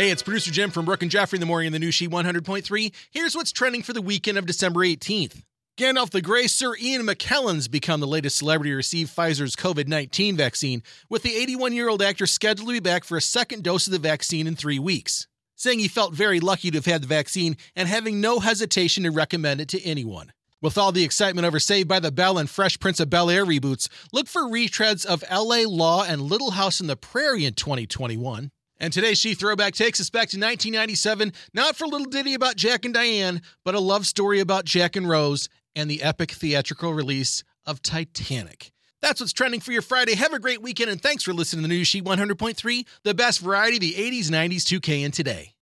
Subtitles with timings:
[0.00, 2.08] Hey, it's producer Jim from Brooke and Jeffrey in the morning in the new She
[2.08, 2.90] 100.3.
[3.10, 5.42] Here's what's trending for the weekend of December 18th.
[5.76, 10.38] Gandalf the Grey, Sir Ian McKellen's become the latest celebrity to receive Pfizer's COVID 19
[10.38, 13.86] vaccine, with the 81 year old actor scheduled to be back for a second dose
[13.86, 17.06] of the vaccine in three weeks, saying he felt very lucky to have had the
[17.06, 20.32] vaccine and having no hesitation to recommend it to anyone.
[20.62, 23.44] With all the excitement over Saved by the Bell and Fresh Prince of Bel Air
[23.44, 28.50] reboots, look for retreads of LA Law and Little House in the Prairie in 2021.
[28.80, 32.56] And today's She Throwback takes us back to 1997, not for a little ditty about
[32.56, 36.94] Jack and Diane, but a love story about Jack and Rose and the epic theatrical
[36.94, 38.72] release of Titanic.
[39.02, 40.14] That's what's trending for your Friday.
[40.14, 43.40] Have a great weekend, and thanks for listening to the new She 100.3, the best
[43.40, 45.54] variety of the 80s, 90s, 2K, and today.